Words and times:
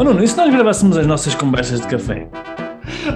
Oh 0.00 0.04
Nuno, 0.04 0.24
e 0.24 0.26
se 0.26 0.34
nós 0.34 0.50
gravássemos 0.50 0.96
as 0.96 1.06
nossas 1.06 1.34
conversas 1.34 1.82
de 1.82 1.86
café? 1.86 2.26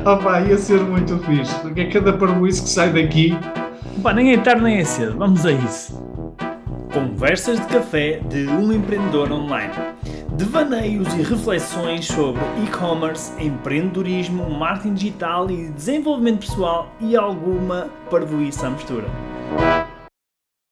Oh 0.05 0.23
pá, 0.23 0.43
ia 0.43 0.59
ser 0.59 0.79
muito 0.83 1.19
fixe, 1.21 1.59
porque 1.63 1.81
é 1.81 1.89
cada 1.89 2.13
parboice 2.13 2.63
que 2.63 2.69
sai 2.69 2.93
daqui. 2.93 3.31
Pá, 4.03 4.13
nem 4.13 4.35
é 4.35 4.37
tarde 4.37 4.63
nem 4.63 4.77
é 4.77 4.85
cedo, 4.85 5.17
vamos 5.17 5.47
a 5.47 5.53
isso. 5.53 5.99
Conversas 6.93 7.59
de 7.59 7.67
café 7.69 8.19
de 8.29 8.47
um 8.49 8.71
empreendedor 8.71 9.33
online. 9.33 9.73
Devaneios 10.37 11.09
e 11.15 11.23
reflexões 11.23 12.05
sobre 12.05 12.43
e-commerce, 12.63 13.33
empreendedorismo, 13.43 14.51
marketing 14.51 14.93
digital 14.93 15.51
e 15.51 15.71
desenvolvimento 15.71 16.41
pessoal 16.41 16.93
e 17.01 17.17
alguma 17.17 17.89
parvoíça 18.11 18.67
à 18.67 18.71
mistura. 18.71 19.07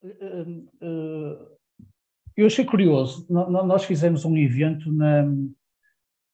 Eh, 0.05 0.45
eh, 0.83 1.39
eu 2.37 2.45
achei 2.45 2.67
curioso, 2.67 3.27
nós 3.31 3.85
fizemos 3.85 4.27
um 4.27 4.37
evento 4.37 4.93
na, 4.93 5.25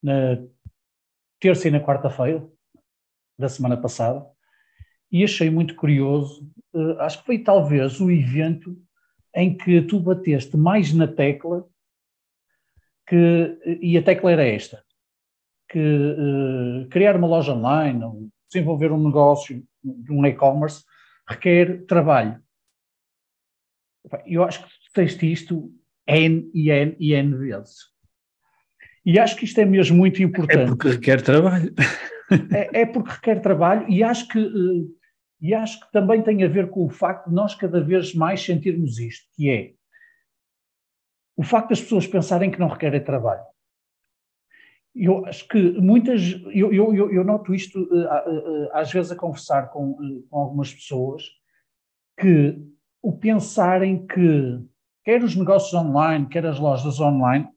na 0.03 0.39
terça 1.41 1.68
e 1.68 1.71
na 1.71 1.81
quarta-feira 1.81 2.46
da 3.39 3.49
semana 3.49 3.77
passada 3.77 4.27
e 5.11 5.25
achei 5.25 5.50
muito 5.50 5.75
curioso, 5.75 6.50
uh, 6.75 7.00
acho 7.00 7.21
que 7.21 7.27
foi 7.27 7.39
talvez 7.39 8.00
o 8.00 8.11
evento 8.11 8.77
em 9.35 9.57
que 9.57 9.82
tu 9.82 10.00
bateste 10.00 10.57
mais 10.57 10.93
na 10.93 11.07
tecla 11.07 11.67
que, 13.07 13.79
e 13.81 13.96
a 13.96 14.03
tecla 14.03 14.32
era 14.32 14.46
esta, 14.46 14.85
que 15.69 15.79
uh, 15.79 16.89
criar 16.91 17.17
uma 17.17 17.27
loja 17.27 17.55
online, 17.55 18.05
ou 18.05 18.29
desenvolver 18.50 18.93
um 18.93 19.03
negócio 19.03 19.67
de 19.83 20.13
um 20.13 20.25
e-commerce 20.27 20.85
requer 21.27 21.86
trabalho. 21.86 22.43
Eu 24.27 24.44
acho 24.44 24.63
que 24.63 24.69
tu 24.69 24.93
tens 24.94 25.22
isto 25.22 25.72
N 26.07 26.50
e 26.55 26.71
N 26.71 26.96
e 26.99 27.13
N 27.13 27.36
vezes. 27.36 27.93
E 29.08 29.18
acho 29.18 29.36
que 29.36 29.46
isto 29.46 29.58
é 29.58 29.64
mesmo 29.64 29.96
muito 29.96 30.22
importante. 30.22 30.64
É 30.64 30.67
porque 30.67 30.89
requer 30.90 31.22
trabalho. 31.22 31.75
é, 32.53 32.83
é, 32.83 32.86
porque 32.86 33.11
requer 33.11 33.41
trabalho 33.41 33.88
e 33.88 34.02
acho 34.02 34.28
que 34.28 34.38
eh, 34.38 34.98
e 35.41 35.55
acho 35.55 35.80
que 35.80 35.91
também 35.91 36.22
tem 36.22 36.44
a 36.44 36.48
ver 36.48 36.69
com 36.69 36.84
o 36.84 36.91
facto 36.91 37.30
de 37.30 37.34
nós 37.34 37.55
cada 37.55 37.80
vez 37.80 38.14
mais 38.14 38.44
sentirmos 38.44 38.98
isto, 38.98 39.27
que 39.34 39.48
é 39.48 39.72
o 41.34 41.42
facto 41.42 41.70
das 41.70 41.80
pessoas 41.80 42.06
pensarem 42.06 42.50
que 42.50 42.60
não 42.60 42.68
requerem 42.68 43.02
trabalho. 43.02 43.44
Eu 44.94 45.24
acho 45.24 45.48
que 45.48 45.58
muitas, 45.80 46.20
eu, 46.52 46.70
eu, 46.74 47.11
eu 47.11 47.24
noto 47.24 47.55
isto 47.55 47.88
eh, 47.90 48.70
às 48.74 48.92
vezes 48.92 49.11
a 49.11 49.16
conversar 49.16 49.70
com, 49.70 49.96
eh, 50.02 50.22
com 50.28 50.38
algumas 50.38 50.74
pessoas, 50.74 51.22
que 52.20 52.58
o 53.00 53.16
pensarem 53.16 54.06
que 54.06 54.61
quer 55.02 55.24
os 55.24 55.34
negócios 55.34 55.72
online, 55.72 56.28
quer 56.28 56.44
as 56.44 56.58
lojas 56.58 57.00
online, 57.00 57.48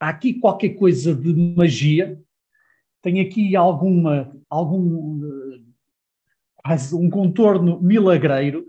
há 0.00 0.08
aqui 0.08 0.34
qualquer 0.34 0.70
coisa 0.70 1.14
de 1.14 1.34
magia, 1.54 2.18
tem 3.02 3.20
aqui 3.20 3.54
alguma, 3.54 4.34
algum, 4.48 5.62
quase 6.56 6.94
um 6.94 7.10
contorno 7.10 7.80
milagreiro 7.80 8.66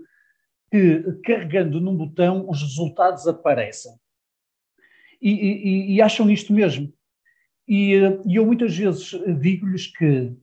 que, 0.70 1.02
carregando 1.24 1.80
num 1.80 1.96
botão, 1.96 2.48
os 2.48 2.62
resultados 2.62 3.26
aparecem. 3.26 3.92
E, 5.20 5.30
e, 5.30 5.94
e 5.94 6.02
acham 6.02 6.30
isto 6.30 6.52
mesmo. 6.52 6.92
E, 7.66 7.94
e 8.26 8.36
eu 8.36 8.44
muitas 8.44 8.76
vezes 8.76 9.10
digo-lhes 9.40 9.86
que 9.86 10.36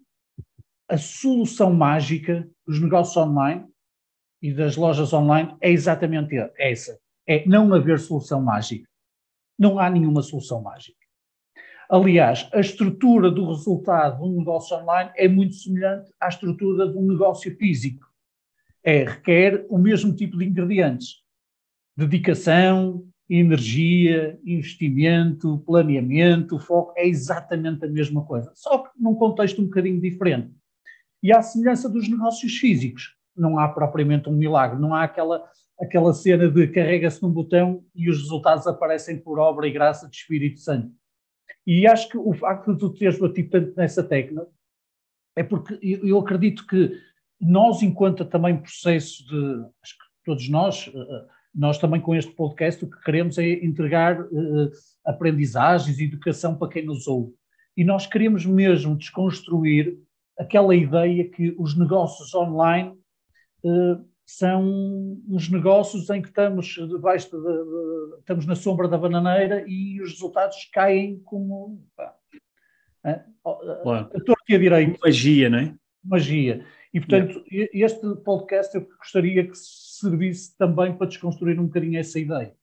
a 0.87 0.97
solução 0.97 1.71
mágica 1.73 2.49
dos 2.65 2.81
negócios 2.81 3.17
online 3.17 3.67
e 4.41 4.53
das 4.53 4.75
lojas 4.75 5.13
online 5.13 5.55
é 5.61 5.69
exatamente 5.69 6.35
essa: 6.57 6.97
é 7.27 7.45
não 7.45 7.73
haver 7.73 7.99
solução 7.99 8.41
mágica. 8.41 8.88
Não 9.59 9.77
há 9.77 9.89
nenhuma 9.89 10.21
solução 10.21 10.61
mágica. 10.61 10.97
Aliás, 11.89 12.47
a 12.53 12.61
estrutura 12.61 13.29
do 13.29 13.49
resultado 13.49 14.23
de 14.23 14.23
um 14.23 14.37
negócio 14.37 14.77
online 14.77 15.11
é 15.17 15.27
muito 15.27 15.55
semelhante 15.55 16.13
à 16.21 16.29
estrutura 16.29 16.87
de 16.87 16.97
um 16.97 17.05
negócio 17.05 17.53
físico. 17.57 18.07
É, 18.81 19.03
requer 19.03 19.65
o 19.69 19.77
mesmo 19.77 20.15
tipo 20.15 20.37
de 20.37 20.45
ingredientes: 20.45 21.17
dedicação, 21.97 23.05
energia, 23.29 24.39
investimento, 24.45 25.59
planeamento, 25.65 26.57
foco, 26.57 26.93
é 26.95 27.05
exatamente 27.05 27.83
a 27.83 27.89
mesma 27.89 28.23
coisa, 28.23 28.51
só 28.55 28.79
que 28.79 28.89
num 28.97 29.15
contexto 29.15 29.61
um 29.61 29.65
bocadinho 29.65 29.99
diferente. 29.99 30.51
E 31.21 31.33
à 31.33 31.41
semelhança 31.41 31.89
dos 31.89 32.07
negócios 32.07 32.55
físicos, 32.57 33.18
não 33.39 33.57
há 33.57 33.67
propriamente 33.67 34.29
um 34.29 34.33
milagre, 34.33 34.79
não 34.79 34.93
há 34.93 35.03
aquela 35.03 35.43
aquela 35.79 36.13
cena 36.13 36.49
de 36.49 36.67
carrega-se 36.67 37.21
num 37.21 37.31
botão 37.31 37.83
e 37.95 38.09
os 38.09 38.17
resultados 38.17 38.67
aparecem 38.67 39.17
por 39.17 39.39
obra 39.39 39.67
e 39.67 39.71
graça 39.71 40.09
de 40.09 40.17
Espírito 40.17 40.59
Santo. 40.59 40.91
E 41.65 41.87
acho 41.87 42.09
que 42.09 42.17
o 42.17 42.33
facto 42.33 42.73
de 42.73 42.79
tu 42.79 42.89
teres 42.89 43.17
batido 43.17 43.49
tanto 43.49 43.75
nessa 43.77 44.03
técnica 44.03 44.45
é 45.35 45.43
porque 45.43 45.79
eu 45.81 46.19
acredito 46.19 46.67
que 46.67 46.99
nós, 47.39 47.81
enquanto 47.81 48.25
também 48.25 48.57
processo 48.57 49.25
de, 49.25 49.65
acho 49.81 49.93
que 49.93 50.05
todos 50.25 50.49
nós, 50.49 50.91
eh, 50.93 50.99
eh, 50.99 51.25
nós 51.55 51.77
também 51.77 52.01
com 52.01 52.13
este 52.13 52.31
podcast 52.33 52.83
o 52.83 52.89
que 52.89 53.01
queremos 53.01 53.37
é 53.37 53.47
entregar 53.63 54.21
uh, 54.21 54.71
aprendizagens 55.05 55.97
e 55.97 56.03
educação 56.03 56.57
para 56.57 56.67
quem 56.67 56.85
nos 56.85 57.07
ouve. 57.07 57.33
E 57.77 57.85
nós 57.85 58.05
queremos 58.05 58.45
mesmo 58.45 58.97
desconstruir 58.97 59.97
aquela 60.37 60.75
ideia 60.75 61.29
que 61.29 61.55
os 61.57 61.77
negócios 61.77 62.33
online 62.35 62.98
são 64.25 65.17
uns 65.27 65.49
negócios 65.49 66.09
em 66.09 66.21
que 66.21 66.27
estamos 66.27 66.67
debaixo 66.67 67.31
de, 67.31 67.41
de, 67.41 68.19
estamos 68.19 68.45
na 68.45 68.55
sombra 68.55 68.87
da 68.87 68.97
bananeira 68.97 69.65
e 69.67 69.99
os 70.01 70.11
resultados 70.11 70.69
caem 70.71 71.19
como 71.21 71.83
pá, 71.95 72.15
é, 73.03 73.23
a 73.45 74.21
torta 74.23 74.43
e 74.49 74.55
a 74.55 74.59
direito. 74.59 74.99
Magia, 75.03 75.49
não 75.49 75.59
é? 75.59 75.75
Magia. 76.03 76.65
E, 76.93 76.99
portanto, 76.99 77.43
yeah. 77.51 77.71
este 77.73 78.15
podcast 78.23 78.75
eu 78.75 78.87
gostaria 78.97 79.47
que 79.47 79.55
servisse 79.55 80.55
também 80.57 80.95
para 80.95 81.07
desconstruir 81.07 81.59
um 81.59 81.65
bocadinho 81.65 81.99
essa 81.99 82.19
ideia. 82.19 82.55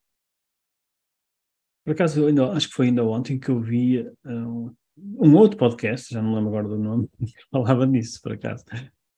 Por 1.84 1.92
acaso, 1.92 2.26
ainda, 2.26 2.50
acho 2.50 2.68
que 2.68 2.74
foi 2.74 2.86
ainda 2.86 3.04
ontem 3.04 3.38
que 3.38 3.48
eu 3.48 3.60
vi 3.60 4.04
um, 4.24 4.74
um 4.96 5.36
outro 5.36 5.56
podcast, 5.56 6.12
já 6.12 6.20
não 6.20 6.34
lembro 6.34 6.48
agora 6.48 6.68
do 6.68 6.78
nome, 6.78 7.08
que 7.18 7.32
falava 7.50 7.86
nisso, 7.86 8.20
por 8.20 8.32
acaso. 8.32 8.64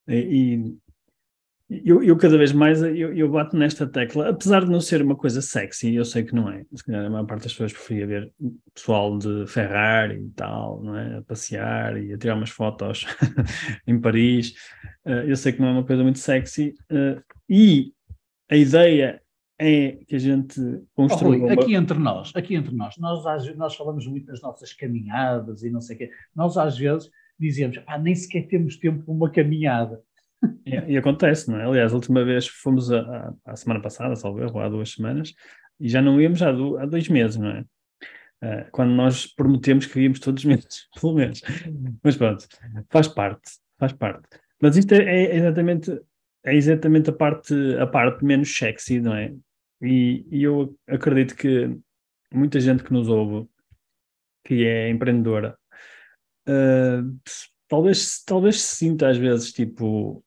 E, 0.06 0.77
eu, 1.71 2.03
eu, 2.03 2.17
cada 2.17 2.39
vez 2.39 2.51
mais 2.51 2.81
eu, 2.83 3.15
eu, 3.15 3.29
bato 3.31 3.55
nesta 3.55 3.87
tecla, 3.87 4.31
apesar 4.31 4.65
de 4.65 4.71
não 4.71 4.81
ser 4.81 5.03
uma 5.03 5.15
coisa 5.15 5.43
sexy, 5.43 5.95
eu 5.95 6.05
sei 6.05 6.25
que 6.25 6.34
não 6.34 6.49
é. 6.49 6.65
Se 6.75 6.83
calhar 6.83 7.05
a 7.05 7.11
maior 7.11 7.27
parte 7.27 7.43
das 7.43 7.53
pessoas 7.53 7.75
preferia 7.75 8.06
ver 8.06 8.33
pessoal 8.75 9.19
de 9.19 9.47
Ferrari 9.47 10.19
e 10.19 10.31
tal, 10.31 10.83
não 10.83 10.97
é? 10.97 11.19
A 11.19 11.23
passear 11.23 12.03
e 12.03 12.15
a 12.15 12.19
tirar 12.19 12.37
umas 12.37 12.49
fotos 12.49 13.05
em 13.87 14.01
Paris. 14.01 14.55
Uh, 15.05 15.28
eu 15.28 15.37
sei 15.37 15.53
que 15.53 15.61
não 15.61 15.69
é 15.69 15.73
uma 15.73 15.84
coisa 15.84 16.03
muito 16.03 16.19
sexy. 16.19 16.75
Uh, 16.91 17.23
e 17.51 17.93
a 18.51 18.57
ideia 18.57 19.21
é 19.59 19.99
que 20.07 20.17
a 20.17 20.19
gente 20.19 20.59
construa. 20.95 21.37
Oh, 21.37 21.41
Rui, 21.41 21.53
aqui 21.53 21.75
entre 21.75 21.99
nós, 21.99 22.33
aqui 22.34 22.55
entre 22.55 22.75
nós, 22.75 22.97
nós, 22.97 23.25
nós 23.57 23.77
falamos 23.77 24.07
muito 24.07 24.27
das 24.27 24.41
nossas 24.41 24.73
caminhadas 24.73 25.62
e 25.62 25.69
não 25.69 25.83
sei 25.83 25.97
o 25.97 25.99
quê. 25.99 26.11
Nós 26.34 26.57
às 26.57 26.78
vezes 26.78 27.11
dizemos, 27.39 27.78
ah, 27.87 27.99
nem 27.99 28.15
sequer 28.15 28.49
temos 28.49 28.78
tempo 28.78 29.05
para 29.05 29.12
uma 29.12 29.31
caminhada 29.31 30.03
e, 30.65 30.93
e, 30.93 30.97
acontece, 30.97 31.50
não 31.50 31.59
é? 31.59 31.65
Aliás, 31.65 31.93
a 31.93 31.97
última 31.97 32.25
vez 32.25 32.47
fomos 32.47 32.91
a, 32.93 33.00
a, 33.00 33.53
a 33.53 33.56
semana 33.56 33.81
passada, 33.81 34.15
salvo 34.16 34.41
erro, 34.41 34.60
há 34.60 34.69
duas 34.69 34.93
semanas, 34.93 35.34
e 35.81 35.88
já 35.88 36.03
não 36.03 36.21
íamos 36.21 36.43
há, 36.43 36.53
do, 36.53 36.78
há 36.78 36.87
dois 36.87 37.09
meses, 37.09 37.37
não 37.37 37.50
é? 37.50 37.65
Uh, 38.41 38.71
quando 38.71 38.91
nós 38.91 39.27
prometemos 39.27 39.87
que 39.87 40.00
íamos 40.00 40.21
todos 40.21 40.43
os 40.43 40.44
meses, 40.48 40.88
pelo 41.00 41.15
menos. 41.15 41.43
Mas 42.03 42.16
pronto, 42.16 42.47
faz 42.91 43.09
parte, 43.09 43.50
faz 43.78 43.93
parte. 43.93 44.28
Mas 44.60 44.77
isto 44.77 44.93
é, 44.93 45.04
é, 45.04 45.37
exatamente, 45.37 46.00
é 46.44 46.54
exatamente 46.54 47.10
a 47.10 47.12
parte, 47.12 47.54
a 47.81 47.87
parte 47.87 48.25
menos 48.25 48.54
sexy, 48.54 49.00
não 49.00 49.15
é? 49.15 49.34
E, 49.81 50.27
e 50.31 50.43
eu 50.43 50.77
acredito 50.88 51.37
que 51.37 51.77
muita 52.32 52.60
gente 52.60 52.82
que 52.82 52.93
nos 52.93 53.09
ouve, 53.09 53.48
que 54.44 54.66
é 54.66 54.88
empreendedora, 54.88 55.56
uh, 56.48 57.18
talvez, 57.68 58.22
talvez 58.24 58.60
se 58.60 58.77
sinta 58.77 59.09
às 59.09 59.16
vezes 59.16 59.53
tipo 59.53 60.24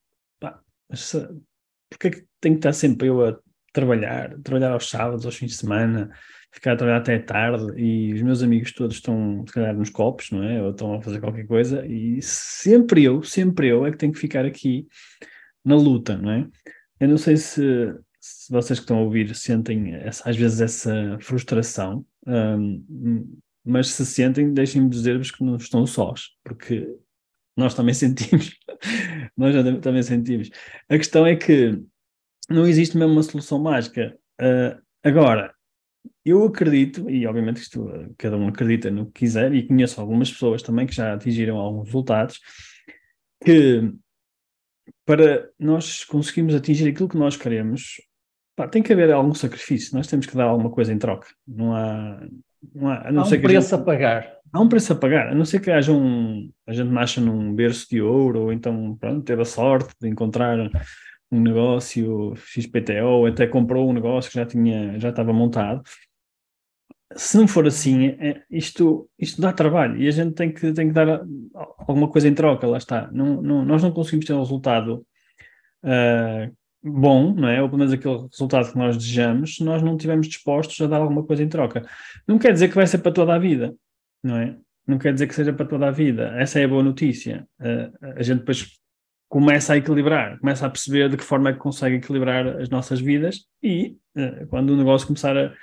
porque 1.89 2.07
é 2.07 2.11
que 2.11 2.25
tenho 2.39 2.55
que 2.55 2.59
estar 2.59 2.73
sempre 2.73 3.07
eu 3.07 3.25
a 3.25 3.37
trabalhar, 3.73 4.37
trabalhar 4.43 4.71
aos 4.71 4.89
sábados, 4.89 5.25
aos 5.25 5.35
fins 5.35 5.51
de 5.51 5.57
semana, 5.57 6.11
ficar 6.51 6.73
a 6.73 6.75
trabalhar 6.75 6.99
até 6.99 7.17
tarde 7.19 7.79
e 7.79 8.13
os 8.13 8.21
meus 8.21 8.43
amigos 8.43 8.73
todos 8.73 8.97
estão, 8.97 9.43
se 9.47 9.53
calhar, 9.53 9.75
nos 9.75 9.89
copos, 9.89 10.31
não 10.31 10.43
é? 10.43 10.61
Ou 10.61 10.71
estão 10.71 10.93
a 10.93 11.01
fazer 11.01 11.19
qualquer 11.19 11.45
coisa 11.47 11.85
e 11.85 12.21
sempre 12.21 13.03
eu, 13.03 13.23
sempre 13.23 13.67
eu 13.67 13.85
é 13.85 13.91
que 13.91 13.97
tenho 13.97 14.11
que 14.11 14.19
ficar 14.19 14.45
aqui 14.45 14.87
na 15.63 15.75
luta, 15.75 16.17
não 16.17 16.31
é? 16.31 16.47
Eu 16.99 17.07
não 17.07 17.17
sei 17.17 17.37
se, 17.37 17.93
se 18.19 18.51
vocês 18.51 18.79
que 18.79 18.83
estão 18.83 18.97
a 18.97 19.01
ouvir 19.01 19.33
sentem 19.33 19.95
essa, 19.95 20.29
às 20.29 20.35
vezes 20.35 20.61
essa 20.61 21.17
frustração, 21.21 22.05
um, 22.27 23.37
mas 23.63 23.89
se 23.89 24.05
sentem, 24.05 24.53
deixem-me 24.53 24.89
dizer-vos 24.89 25.31
que 25.31 25.43
não 25.43 25.55
estão 25.55 25.85
sós, 25.85 26.31
porque 26.43 26.87
nós 27.55 27.73
também 27.73 27.93
sentimos. 27.93 28.57
Nós 29.37 29.53
também 29.81 30.03
sentimos. 30.03 30.49
A 30.89 30.97
questão 30.97 31.25
é 31.25 31.35
que 31.35 31.79
não 32.49 32.67
existe 32.67 32.97
mesmo 32.97 33.13
uma 33.13 33.23
solução 33.23 33.59
mágica. 33.59 34.17
Uh, 34.39 34.81
agora, 35.03 35.53
eu 36.25 36.43
acredito, 36.45 37.09
e 37.09 37.25
obviamente 37.25 37.61
isto 37.61 37.87
cada 38.17 38.37
um 38.37 38.47
acredita 38.47 38.91
no 38.91 39.05
que 39.05 39.21
quiser, 39.21 39.53
e 39.53 39.67
conheço 39.67 39.99
algumas 39.99 40.31
pessoas 40.31 40.61
também 40.61 40.85
que 40.85 40.95
já 40.95 41.13
atingiram 41.13 41.57
alguns 41.57 41.87
resultados, 41.87 42.39
que 43.43 43.91
para 45.05 45.49
nós 45.59 46.03
conseguirmos 46.03 46.55
atingir 46.55 46.89
aquilo 46.89 47.09
que 47.09 47.17
nós 47.17 47.35
queremos, 47.35 48.01
pá, 48.55 48.67
tem 48.67 48.83
que 48.83 48.93
haver 48.93 49.11
algum 49.11 49.33
sacrifício, 49.33 49.95
nós 49.95 50.07
temos 50.07 50.25
que 50.25 50.35
dar 50.35 50.45
alguma 50.45 50.69
coisa 50.69 50.93
em 50.93 50.97
troca. 50.97 51.27
Não 51.47 51.75
há. 51.75 52.27
Não 52.75 52.89
há, 52.89 53.07
a 53.07 53.11
não 53.11 53.23
há 53.23 53.25
um 53.25 53.29
preço 53.29 53.69
gente, 53.69 53.81
a 53.81 53.83
pagar. 53.83 54.37
Há 54.53 54.59
um 54.59 54.67
preço 54.67 54.91
a 54.91 54.95
pagar, 54.95 55.29
a 55.29 55.35
não 55.35 55.45
ser 55.45 55.61
que 55.61 55.71
haja 55.71 55.93
um. 55.93 56.51
A 56.67 56.73
gente 56.73 56.89
nasça 56.89 57.21
num 57.21 57.53
berço 57.55 57.87
de 57.89 58.01
ouro, 58.01 58.43
ou 58.43 58.53
então, 58.53 58.97
pronto, 58.97 59.23
teve 59.23 59.41
a 59.41 59.45
sorte 59.45 59.93
de 59.99 60.09
encontrar 60.09 60.57
um 61.31 61.39
negócio 61.39 62.35
XPTO, 62.35 63.25
até 63.27 63.47
comprou 63.47 63.89
um 63.89 63.93
negócio 63.93 64.29
que 64.29 64.37
já 64.37 64.45
tinha, 64.45 64.99
já 64.99 65.09
estava 65.09 65.31
montado. 65.31 65.81
Se 67.15 67.37
não 67.37 67.47
for 67.47 67.65
assim, 67.67 68.07
é, 68.19 68.41
isto, 68.49 69.09
isto 69.19 69.41
dá 69.41 69.51
trabalho 69.51 69.97
e 70.01 70.07
a 70.07 70.11
gente 70.11 70.33
tem 70.33 70.51
que, 70.51 70.71
tem 70.73 70.87
que 70.87 70.93
dar 70.93 71.25
alguma 71.79 72.09
coisa 72.09 72.27
em 72.27 72.33
troca, 72.33 72.67
lá 72.67 72.77
está. 72.77 73.09
Não, 73.11 73.41
não, 73.41 73.65
nós 73.65 73.83
não 73.83 73.91
conseguimos 73.91 74.25
ter 74.25 74.33
um 74.33 74.39
resultado 74.39 75.05
uh, 75.83 76.53
bom, 76.83 77.33
não 77.33 77.47
é? 77.47 77.61
Ou 77.61 77.67
pelo 77.67 77.79
menos 77.79 77.93
aquele 77.93 78.27
resultado 78.29 78.71
que 78.71 78.77
nós 78.77 78.97
desejamos, 78.97 79.55
se 79.55 79.63
nós 79.63 79.81
não 79.81 79.95
estivermos 79.95 80.27
dispostos 80.27 80.79
a 80.81 80.87
dar 80.87 80.97
alguma 80.97 81.23
coisa 81.23 81.43
em 81.43 81.49
troca. 81.49 81.85
Não 82.27 82.39
quer 82.39 82.53
dizer 82.53 82.69
que 82.69 82.75
vai 82.75 82.87
ser 82.87 82.99
para 82.99 83.11
toda 83.11 83.33
a 83.33 83.39
vida, 83.39 83.75
não 84.23 84.37
é? 84.37 84.57
Não 84.87 84.97
quer 84.97 85.13
dizer 85.13 85.27
que 85.27 85.35
seja 85.35 85.53
para 85.53 85.65
toda 85.65 85.87
a 85.87 85.91
vida. 85.91 86.33
Essa 86.37 86.59
é 86.59 86.65
a 86.65 86.67
boa 86.67 86.83
notícia. 86.83 87.47
Uh, 87.59 88.15
a 88.17 88.23
gente 88.23 88.39
depois 88.39 88.81
começa 89.29 89.73
a 89.73 89.77
equilibrar, 89.77 90.37
começa 90.39 90.65
a 90.65 90.69
perceber 90.69 91.09
de 91.09 91.15
que 91.15 91.23
forma 91.23 91.49
é 91.49 91.53
que 91.53 91.59
consegue 91.59 91.95
equilibrar 91.95 92.45
as 92.59 92.69
nossas 92.69 92.99
vidas 92.99 93.45
e 93.63 93.95
uh, 94.17 94.45
quando 94.47 94.71
o 94.71 94.75
negócio 94.75 95.07
começar 95.07 95.37
a, 95.37 95.53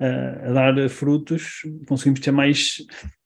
a, 0.00 0.48
a, 0.48 0.72
dar 0.72 0.88
frutos, 0.88 1.60
conseguimos 1.86 2.18
ter 2.18 2.32
mais, 2.32 2.78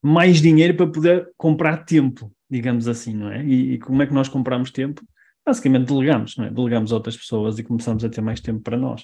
mais 0.02 0.42
dinheiro 0.42 0.74
para 0.74 0.86
poder 0.86 1.28
comprar 1.38 1.78
tempo, 1.78 2.30
digamos 2.50 2.88
assim, 2.88 3.16
não 3.16 3.32
é? 3.32 3.42
E, 3.42 3.72
e 3.72 3.78
como 3.78 4.02
é 4.02 4.06
que 4.06 4.12
nós 4.12 4.28
compramos 4.28 4.70
tempo? 4.70 5.02
Basicamente 5.46 5.86
delegamos, 5.86 6.36
não 6.36 6.44
é? 6.44 6.50
Delegamos 6.50 6.92
a 6.92 6.96
outras 6.96 7.16
pessoas 7.16 7.58
e 7.58 7.62
começamos 7.62 8.04
a 8.04 8.10
ter 8.10 8.20
mais 8.20 8.40
tempo 8.40 8.60
para 8.60 8.76
nós. 8.76 9.02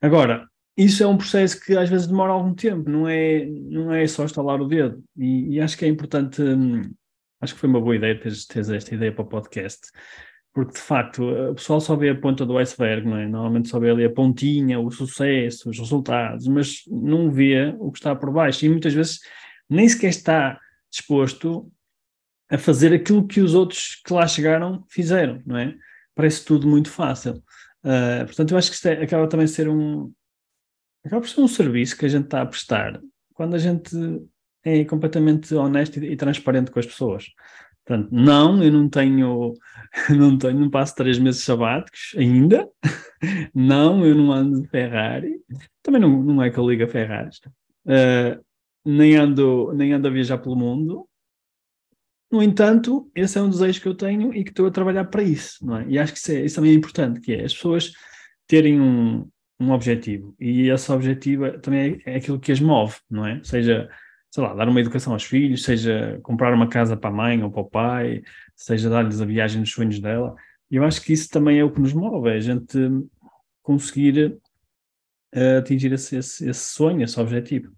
Agora, 0.00 0.48
isso 0.76 1.02
é 1.02 1.06
um 1.06 1.16
processo 1.16 1.60
que 1.60 1.76
às 1.76 1.88
vezes 1.88 2.06
demora 2.06 2.32
algum 2.32 2.54
tempo, 2.54 2.88
não 2.88 3.08
é, 3.08 3.44
não 3.46 3.92
é 3.92 4.06
só 4.06 4.24
estalar 4.24 4.60
o 4.60 4.68
dedo. 4.68 5.02
E, 5.16 5.54
e 5.54 5.60
acho 5.60 5.76
que 5.76 5.84
é 5.84 5.88
importante, 5.88 6.40
hum, 6.42 6.82
acho 7.40 7.54
que 7.54 7.60
foi 7.60 7.68
uma 7.68 7.80
boa 7.80 7.96
ideia 7.96 8.18
teres, 8.18 8.46
teres 8.46 8.70
esta 8.70 8.94
ideia 8.94 9.12
para 9.12 9.24
o 9.24 9.28
podcast, 9.28 9.88
porque 10.52 10.72
de 10.72 10.80
facto 10.80 11.22
o 11.22 11.54
pessoal 11.54 11.80
só 11.80 11.96
vê 11.96 12.10
a 12.10 12.14
ponta 12.14 12.44
do 12.46 12.58
iceberg, 12.58 13.06
não 13.06 13.16
é? 13.16 13.28
Normalmente 13.28 13.68
só 13.68 13.78
vê 13.78 13.90
ali 13.90 14.04
a 14.04 14.10
pontinha, 14.10 14.80
o 14.80 14.90
sucesso, 14.90 15.70
os 15.70 15.78
resultados, 15.78 16.46
mas 16.46 16.82
não 16.88 17.30
vê 17.30 17.74
o 17.78 17.90
que 17.92 17.98
está 17.98 18.14
por 18.16 18.32
baixo 18.32 18.64
e 18.64 18.68
muitas 18.68 18.92
vezes 18.92 19.20
nem 19.68 19.88
sequer 19.88 20.08
está 20.08 20.60
disposto 20.90 21.70
a 22.50 22.58
fazer 22.58 22.92
aquilo 22.92 23.26
que 23.26 23.40
os 23.40 23.54
outros 23.54 24.00
que 24.04 24.12
lá 24.12 24.26
chegaram 24.26 24.84
fizeram, 24.88 25.40
não 25.46 25.56
é? 25.56 25.74
Parece 26.14 26.44
tudo 26.44 26.66
muito 26.66 26.90
fácil. 26.90 27.42
Uh, 27.84 28.26
portanto, 28.26 28.50
eu 28.50 28.58
acho 28.58 28.70
que 28.70 28.76
isto 28.76 28.88
é, 28.88 29.02
acaba 29.02 29.28
também 29.28 29.44
a 29.44 29.48
ser 29.48 29.68
um 29.68 30.12
acaba 31.04 31.22
por 31.22 31.28
ser 31.28 31.40
um 31.40 31.48
serviço 31.48 31.96
que 31.96 32.06
a 32.06 32.08
gente 32.08 32.24
está 32.24 32.42
a 32.42 32.46
prestar 32.46 33.00
quando 33.34 33.54
a 33.54 33.58
gente 33.58 33.96
é 34.64 34.84
completamente 34.84 35.54
honesto 35.54 35.98
e, 35.98 36.12
e 36.12 36.16
transparente 36.16 36.70
com 36.70 36.78
as 36.78 36.86
pessoas. 36.86 37.26
Portanto, 37.84 38.08
não, 38.12 38.62
eu 38.62 38.72
não 38.72 38.88
tenho, 38.88 39.54
não 40.10 40.38
tenho, 40.38 40.60
não 40.60 40.70
passo 40.70 40.94
três 40.94 41.18
meses 41.18 41.42
sabáticos 41.42 42.14
ainda. 42.16 42.68
Não, 43.54 44.06
eu 44.06 44.14
não 44.14 44.32
ando 44.32 44.62
de 44.62 44.68
Ferrari. 44.68 45.42
Também 45.82 46.00
não, 46.00 46.22
não 46.22 46.42
é 46.42 46.48
que 46.48 46.56
eu 46.56 46.66
ligo 46.66 46.84
a 46.84 46.88
Ferraris. 46.88 47.38
Uh, 47.84 48.42
nem 48.82 49.14
ando, 49.14 49.74
nem 49.74 49.92
ando 49.92 50.08
a 50.08 50.10
viajar 50.10 50.38
pelo 50.38 50.56
mundo. 50.56 51.06
No 52.32 52.42
entanto, 52.42 53.10
esse 53.14 53.36
é 53.36 53.42
um 53.42 53.50
desejo 53.50 53.82
que 53.82 53.88
eu 53.88 53.94
tenho 53.94 54.32
e 54.32 54.42
que 54.42 54.48
estou 54.48 54.66
a 54.66 54.70
trabalhar 54.70 55.04
para 55.04 55.22
isso, 55.22 55.66
não 55.66 55.76
é? 55.76 55.86
E 55.86 55.98
acho 55.98 56.14
que 56.14 56.18
isso, 56.18 56.32
é, 56.32 56.44
isso 56.46 56.54
também 56.54 56.70
é 56.70 56.74
importante, 56.74 57.20
que 57.20 57.32
é 57.32 57.44
as 57.44 57.52
pessoas 57.52 57.92
terem 58.46 58.80
um, 58.80 59.28
um 59.60 59.72
objetivo. 59.72 60.34
E 60.40 60.68
esse 60.68 60.90
objetivo 60.90 61.58
também 61.58 62.02
é, 62.06 62.14
é 62.14 62.16
aquilo 62.16 62.40
que 62.40 62.50
as 62.50 62.60
move, 62.60 62.96
não 63.10 63.26
é? 63.26 63.40
Seja 63.44 63.88
sei 64.30 64.44
lá, 64.44 64.54
dar 64.54 64.68
uma 64.68 64.80
educação 64.80 65.12
aos 65.12 65.24
filhos, 65.24 65.64
seja 65.64 66.20
comprar 66.22 66.54
uma 66.54 66.68
casa 66.68 66.96
para 66.96 67.10
a 67.10 67.12
mãe 67.12 67.42
ou 67.42 67.50
para 67.50 67.60
o 67.60 67.68
pai, 67.68 68.22
seja 68.54 68.88
dar-lhes 68.88 69.20
a 69.20 69.24
viagem 69.24 69.60
dos 69.60 69.72
sonhos 69.72 69.98
dela. 69.98 70.36
E 70.70 70.76
eu 70.76 70.84
acho 70.84 71.02
que 71.02 71.12
isso 71.12 71.28
também 71.28 71.58
é 71.58 71.64
o 71.64 71.72
que 71.72 71.80
nos 71.80 71.92
move, 71.92 72.30
é 72.30 72.34
a 72.34 72.40
gente 72.40 72.78
conseguir 73.60 74.38
uh, 75.34 75.58
atingir 75.58 75.92
esse, 75.92 76.16
esse, 76.16 76.48
esse 76.48 76.72
sonho, 76.72 77.02
esse 77.02 77.18
objetivo. 77.18 77.72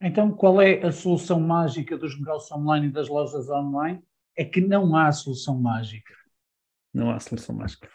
Então, 0.00 0.30
qual 0.30 0.62
é 0.62 0.86
a 0.86 0.92
solução 0.92 1.40
mágica 1.40 1.98
dos 1.98 2.16
negócios 2.18 2.50
online 2.52 2.86
e 2.86 2.92
das 2.92 3.08
lojas 3.08 3.50
online? 3.50 4.00
É 4.36 4.44
que 4.44 4.60
não 4.60 4.96
há 4.96 5.10
solução 5.10 5.60
mágica. 5.60 6.14
Não 6.94 7.10
há 7.10 7.18
solução 7.18 7.56
mágica. 7.56 7.88